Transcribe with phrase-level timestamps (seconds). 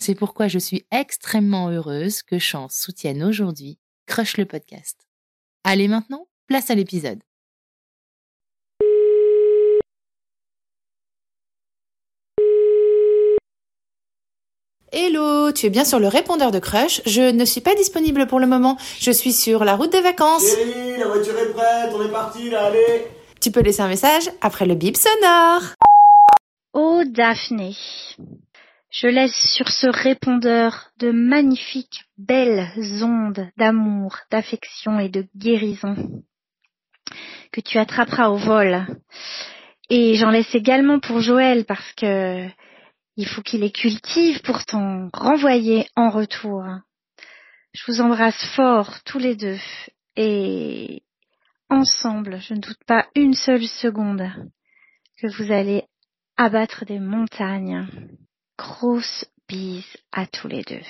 [0.00, 4.96] C'est pourquoi je suis extrêmement heureuse que Chance soutienne aujourd'hui Crush le podcast.
[5.64, 7.18] Allez maintenant, place à l'épisode.
[14.92, 17.02] Hello, tu es bien sur le répondeur de Crush.
[17.04, 18.78] Je ne suis pas disponible pour le moment.
[19.00, 20.46] Je suis sur la route des vacances.
[20.46, 23.08] Chérie, la voiture est prête, on est parti là, allez
[23.40, 25.74] Tu peux laisser un message après le bip sonore.
[26.72, 27.76] Oh Daphné,
[28.90, 32.70] je laisse sur ce répondeur de magnifiques, belles
[33.02, 36.22] ondes d'amour, d'affection et de guérison
[37.52, 38.86] que tu attraperas au vol.
[39.90, 42.46] Et j'en laisse également pour Joël parce que
[43.16, 46.64] il faut qu'il les cultive pour t'en renvoyer en retour.
[47.72, 49.58] Je vous embrasse fort tous les deux
[50.16, 51.02] et
[51.68, 54.30] ensemble, je ne doute pas une seule seconde
[55.20, 55.84] que vous allez
[56.36, 57.86] abattre des montagnes.
[58.58, 60.80] Grosse bise à tous les deux.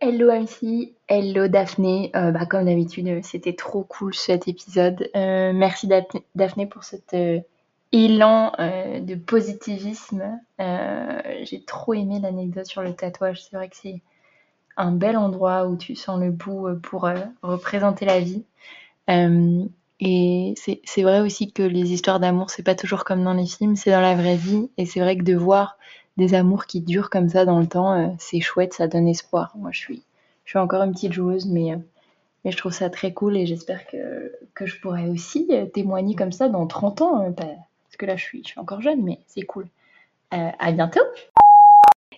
[0.00, 2.12] Hello MC, hello Daphné.
[2.14, 5.10] Euh, bah, comme d'habitude, euh, c'était trop cool cet épisode.
[5.16, 7.16] Euh, merci Daphné pour cet
[7.90, 10.22] élan de positivisme.
[10.60, 13.42] J'ai trop aimé l'anecdote sur le tatouage.
[13.42, 14.00] C'est vrai que c'est
[14.76, 17.10] un bel endroit où tu sens le bout pour
[17.42, 18.44] représenter la vie.
[19.08, 23.74] et c'est vrai aussi que les histoires d'amour, c'est pas toujours comme dans les films,
[23.74, 24.70] c'est dans la vraie vie.
[24.78, 25.76] Et c'est vrai que de voir
[26.16, 29.52] des amours qui durent comme ça dans le temps, euh, c'est chouette, ça donne espoir.
[29.56, 30.02] Moi, je suis,
[30.44, 31.76] je suis encore une petite joueuse, mais, euh,
[32.44, 36.14] mais je trouve ça très cool et j'espère que, que je pourrai aussi euh, témoigner
[36.14, 37.32] comme ça dans 30 ans.
[37.32, 39.66] parce que là, je suis, je suis encore jeune, mais c'est cool.
[40.30, 41.00] à bientôt!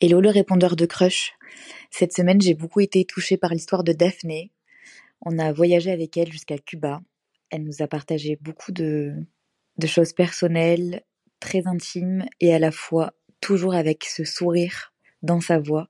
[0.00, 1.32] Hello le répondeur de Crush.
[1.90, 4.52] Cette semaine, j'ai beaucoup été touchée par l'histoire de Daphné.
[5.22, 7.00] On a voyagé avec elle jusqu'à Cuba.
[7.50, 9.14] Elle nous a partagé beaucoup de,
[9.78, 11.02] de choses personnelles,
[11.40, 14.92] très intimes et à la fois toujours avec ce sourire
[15.22, 15.88] dans sa voix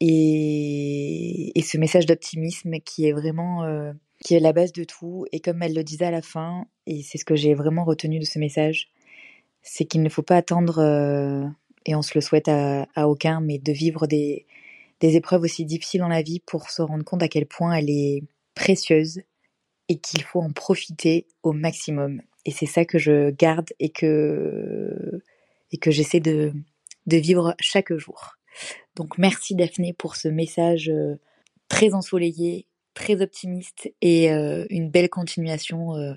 [0.00, 3.92] et, ce message d'optimisme qui est vraiment euh,
[4.24, 5.26] qui est la base de tout.
[5.32, 8.18] Et comme elle le disait à la fin, et c'est ce que j'ai vraiment retenu
[8.18, 8.88] de ce message,
[9.62, 11.46] c'est qu'il ne faut pas attendre, euh,
[11.86, 14.46] et on se le souhaite à, aucun, mais de vivre des,
[15.00, 17.90] des épreuves aussi difficiles dans la vie pour se rendre compte à quel point elle
[17.90, 18.22] est
[18.54, 19.22] précieuse
[19.88, 22.22] et qu'il faut en profiter au maximum.
[22.44, 25.20] Et c'est ça que je garde et que
[25.72, 26.52] et que j'essaie de,
[27.06, 28.36] de vivre chaque jour.
[28.94, 31.16] Donc merci Daphné pour ce message euh,
[31.68, 36.14] très ensoleillé, très optimiste et euh, une belle continuation euh,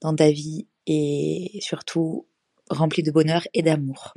[0.00, 2.26] dans ta vie et surtout
[2.70, 4.14] rempli de bonheur et d'amour.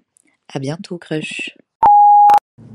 [0.54, 1.56] À bientôt, crush.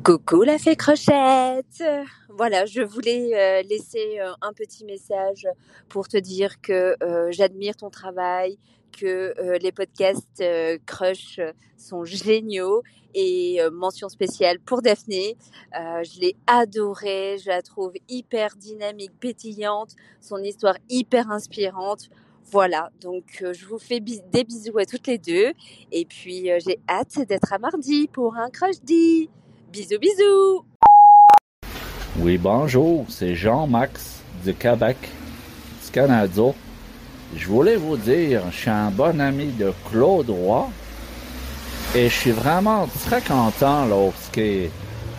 [0.02, 1.84] Coucou la fée crochette
[2.30, 5.46] Voilà, je voulais laisser un petit message
[5.88, 6.96] pour te dire que
[7.30, 8.58] j'admire ton travail,
[8.96, 11.40] que euh, les podcasts euh, Crush
[11.76, 12.82] sont géniaux
[13.14, 15.36] et euh, mention spéciale pour Daphné.
[15.72, 22.08] je l'ai adorée, je la trouve hyper dynamique, pétillante, son histoire hyper inspirante.
[22.50, 25.52] Voilà, donc je vous fais des bisous à toutes les deux
[25.90, 29.28] et puis j'ai hâte d'être à mardi pour un Crush D.
[29.72, 30.64] Bisous bisous.
[32.20, 34.96] Oui, bonjour, c'est Jean-Max du Québec,
[35.84, 36.54] du Canada.
[37.34, 40.68] Je voulais vous dire, je suis un bon ami de Claude Roy
[41.94, 44.70] et je suis vraiment très content lorsqu'il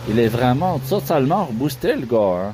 [0.08, 2.48] il est vraiment totalement reboosté le gars.
[2.48, 2.52] Hein.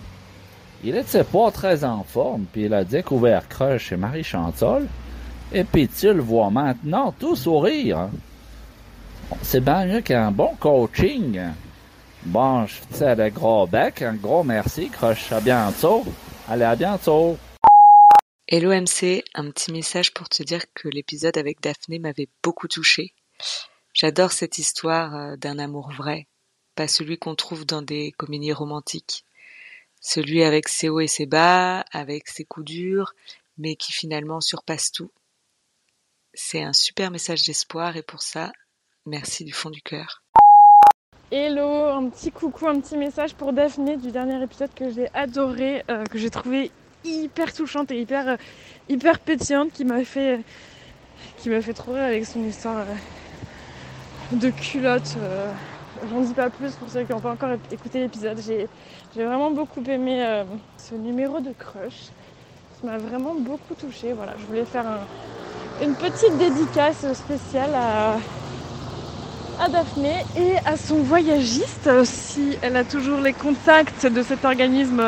[0.82, 4.86] il était pas très en forme, puis il a découvert Crush chez Marie Chancel.
[5.52, 7.98] Et puis tu le vois maintenant tout sourire.
[7.98, 8.10] hein.
[9.42, 11.40] C'est bien mieux qu'un bon coaching.
[12.24, 15.30] Bon, je sais le gros bec, un gros merci, Crush.
[15.32, 16.04] À bientôt.
[16.48, 17.36] Allez, à bientôt.
[18.46, 23.14] Hello MC, un petit message pour te dire que l'épisode avec Daphné m'avait beaucoup touché.
[23.94, 26.28] J'adore cette histoire euh, d'un amour vrai,
[26.74, 29.24] pas celui qu'on trouve dans des comédies romantiques.
[29.98, 33.14] Celui avec ses hauts et ses bas, avec ses coups durs,
[33.56, 35.10] mais qui finalement surpasse tout.
[36.34, 38.52] C'est un super message d'espoir et pour ça,
[39.06, 40.22] merci du fond du cœur.
[41.30, 45.82] Hello, un petit coucou, un petit message pour Daphné du dernier épisode que j'ai adoré,
[45.88, 46.70] euh, que j'ai trouvé
[47.04, 48.36] hyper touchante et hyper, euh,
[48.88, 50.40] hyper pétillante, qui m'a fait,
[51.38, 55.14] qui m'a fait trop rire avec son histoire euh, de culotte.
[55.18, 55.50] euh.
[56.10, 58.38] J'en dis pas plus pour ceux qui n'ont pas encore écouté l'épisode.
[58.44, 58.66] J'ai,
[59.14, 60.42] j'ai vraiment beaucoup aimé
[60.76, 62.08] ce numéro de crush.
[62.80, 64.12] Ça m'a vraiment beaucoup touchée.
[64.12, 68.16] Voilà, je voulais faire un- une petite dédicace spéciale à,
[69.62, 75.02] à Daphné et à son voyagiste si elle a toujours les contacts de cet organisme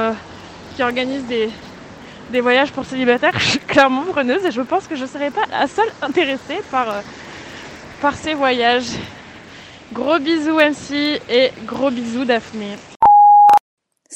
[0.76, 1.50] qui organise des,
[2.30, 3.38] des voyages pour célibataires.
[3.38, 6.60] Je suis clairement preneuse et je pense que je ne serai pas la seule intéressée
[6.70, 7.00] par, euh,
[8.00, 8.90] par ces voyages.
[9.92, 12.76] Gros bisous MC et gros bisous Daphné.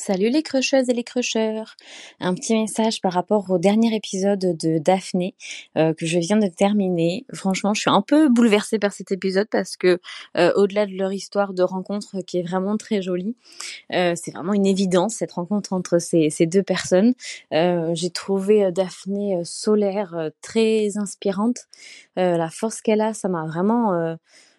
[0.03, 1.77] Salut les crusheuses et les crusheurs.
[2.21, 5.35] Un petit message par rapport au dernier épisode de Daphné
[5.77, 7.27] euh, que je viens de terminer.
[7.35, 10.01] Franchement, je suis un peu bouleversée par cet épisode parce que
[10.39, 13.37] euh, au-delà de leur histoire de rencontre qui est vraiment très jolie,
[13.93, 17.13] euh, c'est vraiment une évidence cette rencontre entre ces, ces deux personnes.
[17.53, 21.67] Euh, J'ai trouvé euh, Daphné euh, solaire, très inspirante.
[22.17, 24.17] La force qu'elle a, ça m'a vraiment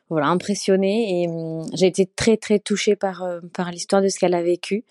[0.10, 3.24] voilà impressionnée et hum, j'ai été très très touchée par
[3.54, 4.84] par l'histoire de ce qu'elle a vécu.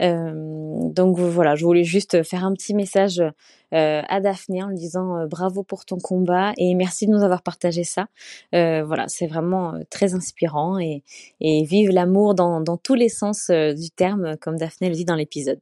[0.00, 4.76] Euh, donc voilà, je voulais juste faire un petit message euh, à Daphné en lui
[4.76, 8.06] disant euh, bravo pour ton combat et merci de nous avoir partagé ça.
[8.52, 11.02] Voilà, c'est vraiment très inspirant et,
[11.40, 15.14] et vive l'amour dans, dans tous les sens du terme, comme Daphné le dit dans
[15.14, 15.58] l'épisode.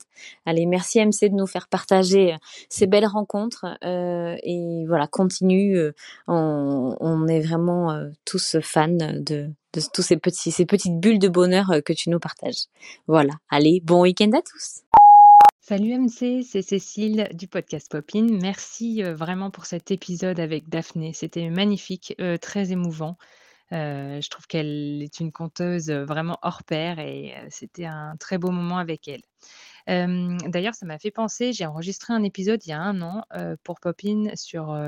[0.46, 2.36] Allez, merci MC de nous faire partager
[2.68, 5.78] ces belles rencontres et voilà, continue.
[6.28, 11.70] on, on est vraiment tous fans de, de tous ces petits, petites bulles de bonheur
[11.70, 12.66] euh, que tu nous partages.
[13.06, 14.82] Voilà, allez, bon week-end à tous.
[15.60, 18.26] Salut MC, c'est Cécile du podcast Popin.
[18.40, 21.12] Merci euh, vraiment pour cet épisode avec Daphné.
[21.14, 23.16] C'était magnifique, euh, très émouvant.
[23.70, 28.76] Je trouve qu'elle est une conteuse vraiment hors pair et c'était un très beau moment
[28.76, 29.22] avec elle.
[29.86, 33.24] D'ailleurs, ça m'a fait penser, j'ai enregistré un épisode il y a un an
[33.64, 34.78] pour Popin sur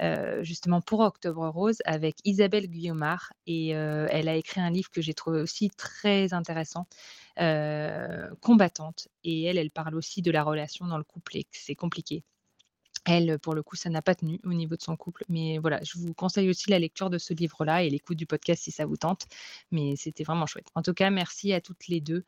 [0.00, 4.90] euh, justement pour Octobre Rose avec Isabelle Guillaumard et euh, elle a écrit un livre
[4.90, 6.86] que j'ai trouvé aussi très intéressant,
[7.38, 9.08] euh, Combattante.
[9.24, 12.24] Et elle, elle parle aussi de la relation dans le couple et que c'est compliqué.
[13.06, 15.24] Elle, pour le coup, ça n'a pas tenu au niveau de son couple.
[15.28, 18.62] Mais voilà, je vous conseille aussi la lecture de ce livre-là et l'écoute du podcast
[18.64, 19.26] si ça vous tente.
[19.70, 20.68] Mais c'était vraiment chouette.
[20.74, 22.24] En tout cas, merci à toutes les deux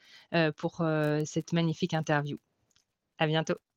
[0.56, 0.82] pour
[1.26, 2.38] cette magnifique interview.
[3.18, 3.71] À bientôt.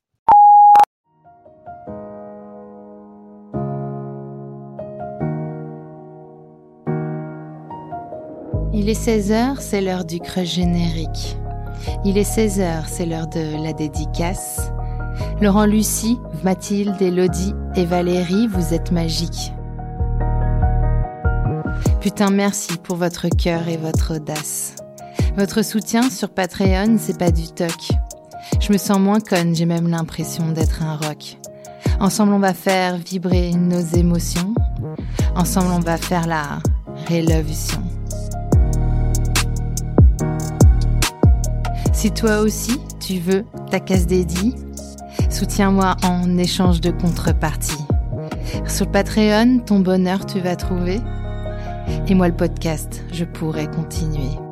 [8.86, 11.40] Il est 16h, c'est l'heure du crush générique.
[12.06, 14.72] Il est 16h, c'est l'heure de la dédicace.
[15.42, 19.52] Laurent Lucie, Mathilde, Elodie et Valérie, vous êtes magiques.
[22.00, 24.76] Putain, merci pour votre cœur et votre audace.
[25.36, 27.90] Votre soutien sur Patreon, c'est pas du toc.
[28.60, 31.40] Je me sens moins conne, j'ai même l'impression d'être un rock.
[32.00, 34.54] Ensemble, on va faire vibrer nos émotions.
[35.36, 36.60] Ensemble, on va faire la
[37.08, 37.82] révolution.
[42.06, 44.54] Si toi aussi, tu veux ta case dédiée,
[45.32, 47.84] soutiens-moi en échange de contrepartie.
[48.68, 51.00] Sur le Patreon, ton bonheur tu vas trouver.
[52.08, 54.45] Et moi, le podcast, je pourrai continuer.